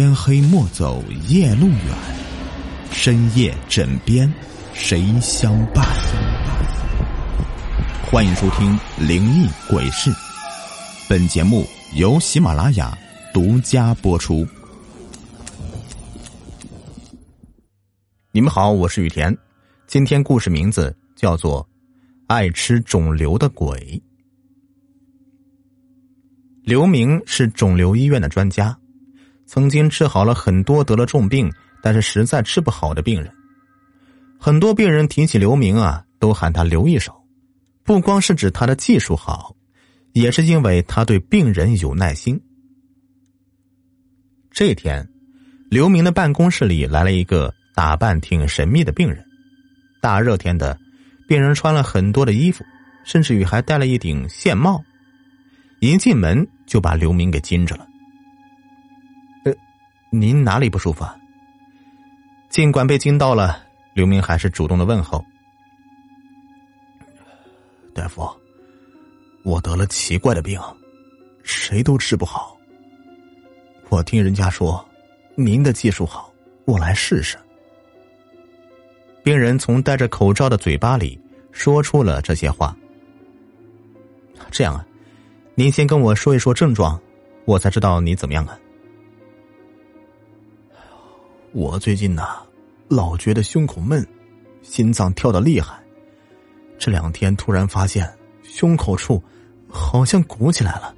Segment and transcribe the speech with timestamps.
[0.00, 1.94] 天黑莫走夜路远，
[2.90, 4.32] 深夜枕边
[4.72, 5.84] 谁相伴？
[8.10, 8.74] 欢迎收听
[9.06, 10.10] 《灵异鬼事》，
[11.06, 11.66] 本节目
[11.96, 12.96] 由喜马拉雅
[13.34, 14.48] 独家播出。
[18.32, 19.36] 你们好，我是雨田，
[19.86, 21.62] 今天故事名字叫做
[22.26, 23.78] 《爱吃肿瘤的鬼》。
[26.62, 28.74] 刘明是肿瘤医院的专家，
[29.52, 33.28] 曾经治好了很多得了重病但是实在治不好的病人。
[34.38, 37.12] 很多病人提起刘明啊，都喊他刘一手，
[37.82, 39.56] 不光是指他的技术好，
[40.12, 42.40] 也是因为他对病人有耐心。
[44.52, 45.04] 这天，
[45.68, 49.20] 刘明的办公室里来了一个打扮挺神秘的病人。
[50.00, 50.78] 大热天的，
[51.26, 52.64] 病人穿了很多的衣服，
[53.04, 54.80] 甚至于还戴了一顶线帽。
[55.80, 57.89] 一进门就把刘明给惊着了。
[60.10, 61.04] 您哪里不舒服？
[61.04, 61.16] 啊？
[62.48, 63.62] 尽管被惊到了，
[63.94, 65.24] 刘明还是主动的问候
[67.94, 68.28] ：“大夫，
[69.44, 70.60] 我得了奇怪的病，
[71.44, 72.56] 谁都治不好。
[73.88, 74.84] 我听人家说，
[75.36, 76.32] 您的技术好，
[76.64, 77.38] 我来试试。”
[79.22, 81.20] 病人从戴着口罩的嘴巴里
[81.52, 82.76] 说出了这些话。
[84.50, 84.84] 这样啊。
[85.54, 86.98] 您先跟我说一说症状，
[87.44, 88.58] 我才知道你怎么样啊。
[91.52, 92.40] 我最近呐，
[92.88, 94.06] 老觉得胸口闷，
[94.62, 95.80] 心脏跳的厉害。
[96.78, 98.08] 这两天突然发现
[98.42, 99.22] 胸口处
[99.68, 100.94] 好像鼓起来了，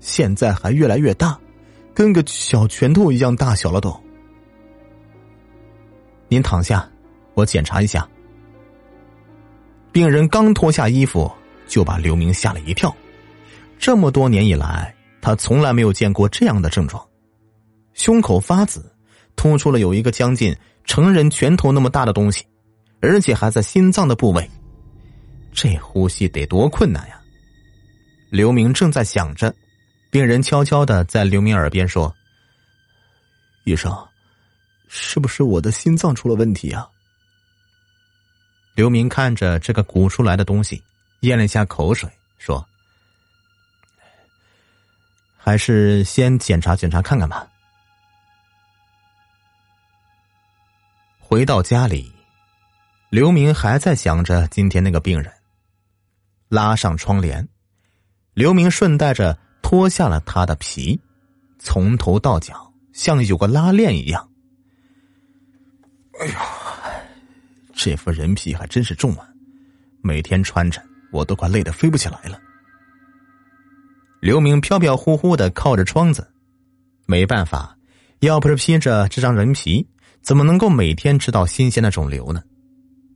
[0.00, 1.38] 现在还越来越大，
[1.92, 3.94] 跟个小拳头一样大小了都。
[6.28, 6.88] 您躺下，
[7.34, 8.08] 我检查一下。
[9.92, 11.30] 病人刚脱下衣服，
[11.66, 12.94] 就把刘明吓了一跳。
[13.78, 17.06] 这么多年以来，他从来没有见过这样的症状：
[17.92, 18.90] 胸口发紫，
[19.36, 22.44] 突出了有一个将近成人拳头那么大的东西，
[23.00, 24.50] 而且还在心脏的部位。
[25.52, 27.20] 这呼吸得多困难呀！
[28.30, 29.54] 刘明正在想着，
[30.10, 32.12] 病人悄悄的在刘明耳边说
[33.64, 33.96] ：“医生，
[34.88, 36.88] 是不是我的心脏出了问题啊？”
[38.74, 40.82] 刘明看着这个鼓出来的东西，
[41.20, 42.66] 咽了一下口水，说。
[45.36, 47.46] 还是先检查检查看看吧。
[51.26, 52.12] 回到家里，
[53.08, 55.32] 刘明还在想着今天那个病人。
[56.50, 57.48] 拉上窗帘，
[58.34, 61.00] 刘明顺带着脱下了他的皮，
[61.58, 64.28] 从头到脚像有个拉链一样。
[66.20, 66.40] 哎呀，
[67.72, 69.26] 这副人皮还真是重啊！
[70.02, 70.80] 每天穿着，
[71.10, 72.38] 我都快累得飞不起来了。
[74.20, 76.30] 刘明飘飘忽忽的靠着窗子，
[77.06, 77.74] 没办法，
[78.20, 79.88] 要不是披着这张人皮，
[80.24, 82.42] 怎么能够每天吃到新鲜的肿瘤呢？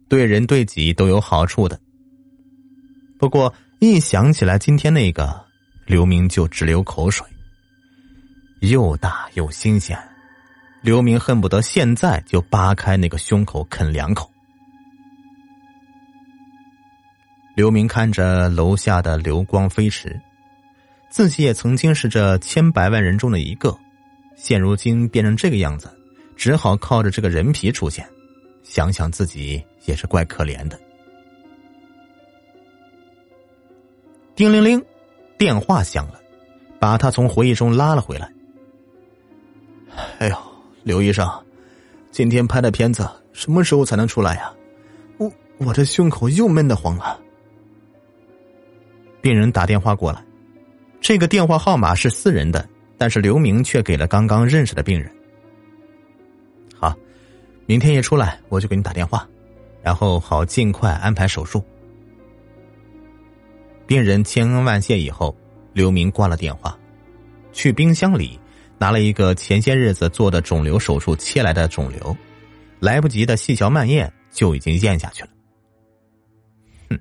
[0.08, 1.80] 对人对己都有好处的。
[3.18, 5.42] 不过一想起来今天那个，
[5.86, 7.26] 刘明就直流口水。
[8.60, 9.98] 又大又新鲜，
[10.82, 14.30] 刘明恨不得现在就扒开那个胸口啃两口。
[17.54, 20.20] 刘明看着楼下的流光飞驰。
[21.10, 23.74] 自己也曾经是这千百万人中的一个，
[24.36, 25.90] 现如今变成这个样子，
[26.38, 28.08] 只好靠着这个人皮出现。
[28.62, 30.78] 想想自己也是怪可怜的。
[34.36, 34.82] 叮铃铃，
[35.36, 36.20] 电话响了，
[36.78, 38.30] 把他从回忆中拉了回来。
[40.18, 40.36] 哎呦，
[40.84, 41.26] 刘医生，
[42.10, 44.52] 今天拍的片子什么时候才能出来呀？
[45.16, 47.18] 我我这胸口又闷得慌了。
[49.20, 50.22] 病人打电话过来。
[51.00, 55.10] 这个电话号码是私人的，但是刘明却给了刚刚认识的病人。
[57.68, 59.28] 明天一出来我就给你打电话，
[59.82, 61.62] 然后好尽快安排手术。
[63.86, 65.36] 病人千恩万谢以后，
[65.74, 66.74] 刘明挂了电话，
[67.52, 68.40] 去冰箱里
[68.78, 72.16] 拿了一个前些日子做的肿瘤手术切来的肿瘤，
[72.80, 75.28] 来不及的细嚼慢咽就已经咽下去了。
[76.88, 76.98] 哼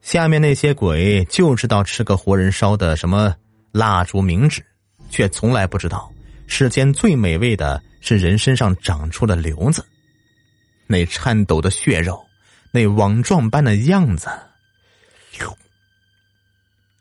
[0.00, 3.36] 下面那些鬼就知道吃个活人烧的什么
[3.70, 4.64] 蜡烛冥纸，
[5.10, 6.10] 却从来不知道
[6.46, 9.84] 世间最美味的是人身上长出了瘤子，
[10.86, 12.24] 那颤抖的血肉，
[12.70, 14.28] 那网状般的样子。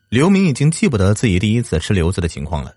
[0.09, 2.73] 刘明已经记不得自己第一次吃瘤子的情况了，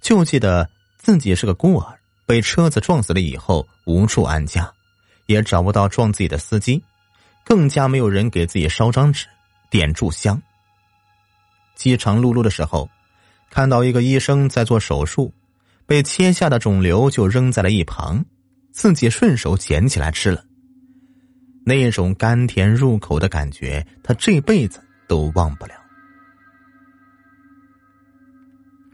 [0.00, 4.70] 就记得自己是个孤儿，被车子撞死了以后无处安家，
[5.26, 6.82] 也找不到撞自己的司机，
[7.44, 9.26] 更加没有人给自己烧张纸。
[9.70, 10.40] 点炷香。
[11.74, 12.88] 饥肠辘辘的时候，
[13.50, 15.32] 看到一个医生在做手术，
[15.88, 18.22] 被切下的肿瘤就扔在了一旁，
[18.72, 20.44] 自己顺手捡起来吃了。
[21.64, 25.72] 那种甘甜入口的感觉，他这辈子都忘不了。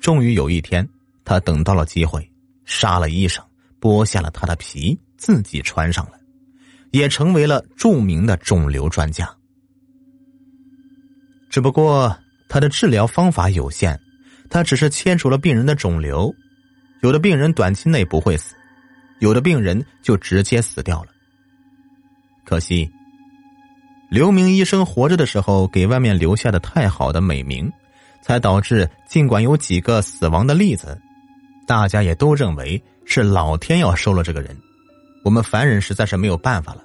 [0.01, 0.89] 终于有一天，
[1.25, 2.31] 他等到了机会，
[2.65, 3.45] 杀了医生，
[3.81, 6.13] 剥下了他的皮，自己穿上了，
[6.93, 9.29] 也成为了著名的肿瘤专家。
[11.51, 12.17] 只不过
[12.49, 13.99] 他的治疗方法有限，
[14.49, 16.33] 他只是切除了病人的肿瘤，
[17.05, 18.55] 有的病人短期内不会死，
[19.19, 21.11] 有的病人就直接死掉了。
[22.47, 22.91] 可惜，
[24.09, 27.71] 刘明医生活着的时候给外面留下的太好的美名，
[28.23, 30.99] 才导致尽管有几个死亡的例子，
[31.67, 34.57] 大家也都认为是老天要收了这个人，
[35.25, 36.83] 我们凡人实在是没有办法了。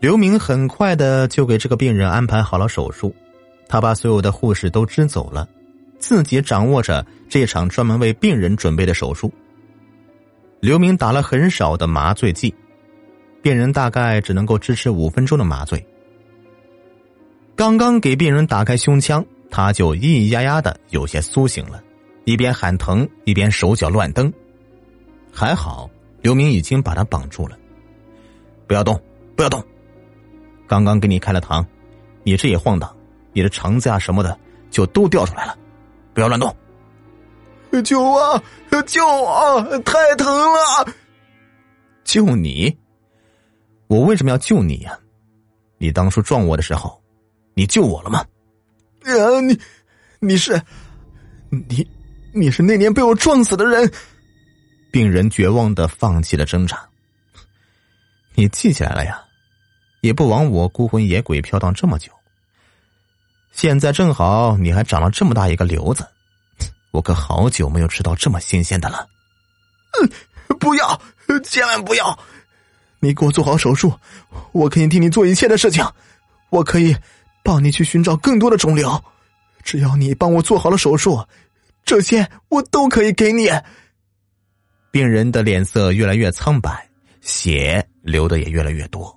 [0.00, 3.14] 刘明很快的就给这个病人安排好了手术，
[3.68, 5.46] 他把所有的护士都支走了，
[5.98, 9.32] 自己掌握着这场专门为病人准备的手术。
[10.60, 12.54] 刘明打了很少的麻醉剂，
[13.42, 15.84] 病人大概只能够支持五分钟的麻醉。
[17.54, 21.82] 刚刚给病人打开胸腔，他就咿咿呀呀的有些苏醒了，
[22.24, 24.32] 一边喊疼一边手脚乱蹬。
[25.32, 25.90] 还好
[26.22, 27.58] 刘明已经把他绑住了，
[28.66, 29.00] 不要动，
[29.34, 29.60] 不要动。
[30.68, 31.64] 刚刚给你开了膛，
[32.22, 32.94] 你这一晃荡，
[33.32, 34.38] 你的肠子啊什么的
[34.70, 35.57] 就都掉出来了，
[36.18, 36.52] 不要乱动。
[37.84, 38.42] 救我！
[38.88, 39.78] 救我！
[39.84, 40.92] 太疼了！
[42.02, 42.76] 救你？
[43.86, 44.98] 我为什么要救你呀？
[45.78, 47.00] 你当初撞我的时候，
[47.54, 48.26] 你救我了吗？
[49.04, 49.56] 啊，你，
[50.18, 50.60] 你是，
[51.50, 51.88] 你，
[52.34, 53.88] 你是那年被我撞死的人。
[54.90, 56.84] 病人绝望的放弃了挣扎。
[58.34, 59.22] 你记起来了呀？
[60.00, 62.10] 也不枉我孤魂野鬼飘荡这么久。
[63.52, 66.06] 现在正好你还长了这么大一个瘤子。
[66.92, 69.06] 我可好久没有吃到这么新鲜的了。
[70.00, 70.10] 嗯，
[70.58, 71.00] 不要，
[71.44, 72.18] 千万不要！
[73.00, 73.92] 你给我做好手术，
[74.52, 75.84] 我可以替你做一切的事情。
[76.50, 76.96] 我可以
[77.44, 79.02] 帮你去寻找更多的肿瘤，
[79.62, 81.24] 只要你帮我做好了手术，
[81.84, 83.48] 这些我都可以给你。
[84.90, 86.88] 病人的脸色越来越苍白，
[87.20, 89.16] 血流的也越来越多。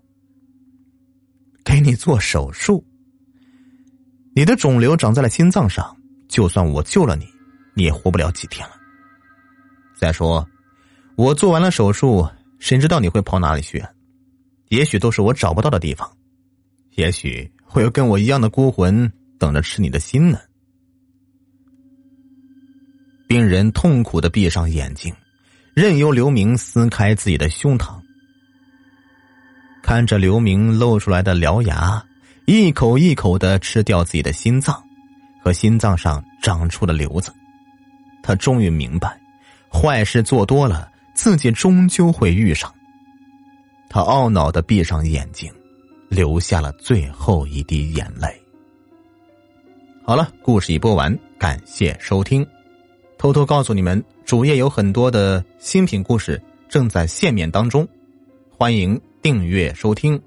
[1.64, 2.86] 给你做手术？
[4.34, 5.96] 你的肿瘤长在了心脏上，
[6.28, 7.28] 就算我救了你。
[7.74, 8.74] 你也活不了几天了。
[9.96, 10.46] 再说，
[11.16, 12.28] 我做完了手术，
[12.60, 13.84] 谁知道你会跑哪里去？
[14.70, 16.10] 也许都是我找不到的地方，
[16.96, 20.40] 也许会有跟我一样的孤魂等着吃你的心呢。
[23.28, 25.14] 病人痛苦的闭上眼睛，
[25.74, 28.02] 任由刘明撕开自己的胸膛，
[29.82, 32.04] 看着刘明露出来的獠牙，
[32.46, 34.82] 一口一口的吃掉自己的心脏
[35.42, 37.32] 和心脏上长出的瘤子。
[38.24, 39.20] 他终于明白，
[39.72, 42.74] 坏事做多了，自己终究会遇上。
[43.90, 45.52] 他懊恼的闭上眼睛，
[46.08, 48.28] 流下了最后一滴眼泪。
[50.04, 52.46] 好了，故事已播完，感谢收听。
[53.18, 57.88] 偷偷告诉你们，主页有很多的新品故事正在限免当中，
[58.50, 60.22] 欢迎订阅收听，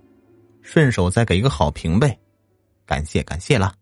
[0.65, 2.19] 顺手再给一个好评呗，
[2.87, 3.73] 感谢感谢啦。